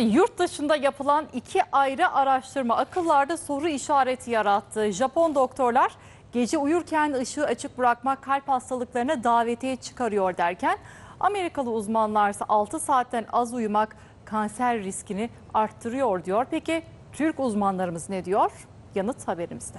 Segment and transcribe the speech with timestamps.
[0.00, 4.92] Yurt dışında yapılan iki ayrı araştırma akıllarda soru işareti yarattı.
[4.92, 5.92] Japon doktorlar
[6.32, 10.78] gece uyurken ışığı açık bırakmak kalp hastalıklarına davetiye çıkarıyor derken
[11.20, 16.46] Amerikalı uzmanlarsa 6 saatten az uyumak kanser riskini arttırıyor diyor.
[16.50, 16.82] Peki
[17.12, 18.52] Türk uzmanlarımız ne diyor?
[18.94, 19.78] Yanıt haberimizde.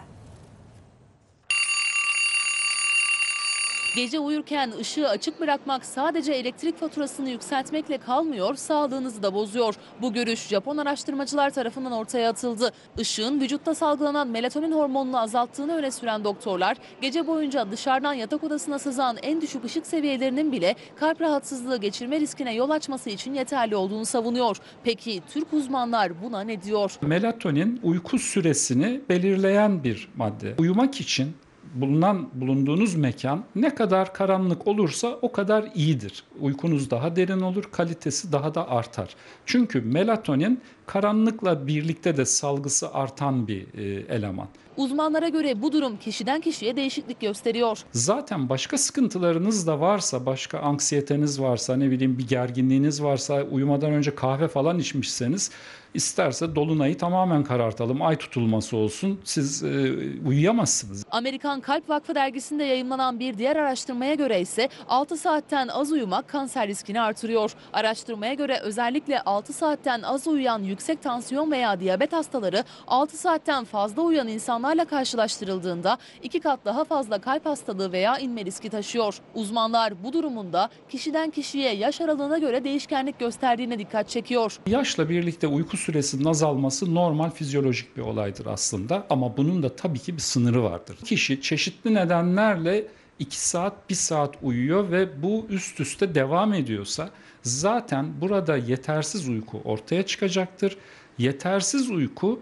[3.95, 9.75] Gece uyurken ışığı açık bırakmak sadece elektrik faturasını yükseltmekle kalmıyor, sağlığınızı da bozuyor.
[10.01, 12.71] Bu görüş Japon araştırmacılar tarafından ortaya atıldı.
[12.97, 19.17] Işığın vücutta salgılanan melatonin hormonunu azalttığını öne süren doktorlar, gece boyunca dışarıdan yatak odasına sızan
[19.23, 24.57] en düşük ışık seviyelerinin bile kalp rahatsızlığı geçirme riskine yol açması için yeterli olduğunu savunuyor.
[24.83, 26.91] Peki Türk uzmanlar buna ne diyor?
[27.01, 30.55] Melatonin uyku süresini belirleyen bir madde.
[30.59, 31.35] Uyumak için
[31.73, 36.23] bulunan bulunduğunuz mekan ne kadar karanlık olursa o kadar iyidir.
[36.39, 39.15] Uykunuz daha derin olur, kalitesi daha da artar.
[39.45, 44.47] Çünkü melatonin karanlıkla birlikte de salgısı artan bir e, eleman.
[44.77, 47.79] Uzmanlara göre bu durum kişiden kişiye değişiklik gösteriyor.
[47.91, 54.15] Zaten başka sıkıntılarınız da varsa, başka anksiyeteniz varsa, ne bileyim bir gerginliğiniz varsa, uyumadan önce
[54.15, 55.51] kahve falan içmişseniz
[55.93, 59.19] isterse dolunayı tamamen karartalım, ay tutulması olsun.
[59.23, 59.93] Siz e,
[60.27, 61.05] uyuyamazsınız.
[61.11, 66.67] Amerikan Kalp Vakfı dergisinde yayımlanan bir diğer araştırmaya göre ise 6 saatten az uyumak kanser
[66.67, 67.51] riskini artırıyor.
[67.73, 74.01] Araştırmaya göre özellikle 6 saatten az uyuyan yüksek tansiyon veya diyabet hastaları 6 saatten fazla
[74.01, 79.17] uyuyan insanlarla karşılaştırıldığında 2 kat daha fazla kalp hastalığı veya inme riski taşıyor.
[79.35, 84.57] Uzmanlar bu durumunda kişiden kişiye yaş aralığına göre değişkenlik gösterdiğine dikkat çekiyor.
[84.67, 90.13] Yaşla birlikte uyku süresinin azalması normal fizyolojik bir olaydır aslında ama bunun da tabii ki
[90.13, 90.97] bir sınırı vardır.
[91.05, 92.87] Kişi çeşitli nedenlerle
[93.19, 97.09] 2 saat 1 saat uyuyor ve bu üst üste devam ediyorsa
[97.43, 100.77] zaten burada yetersiz uyku ortaya çıkacaktır.
[101.17, 102.39] Yetersiz uyku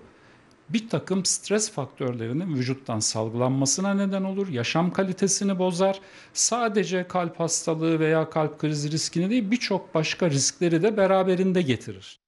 [0.69, 4.47] bir takım stres faktörlerinin vücuttan salgılanmasına neden olur.
[4.47, 5.99] Yaşam kalitesini bozar.
[6.33, 12.19] Sadece kalp hastalığı veya kalp krizi riskini değil birçok başka riskleri de beraberinde getirir.